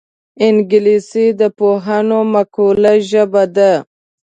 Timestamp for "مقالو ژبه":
2.33-3.43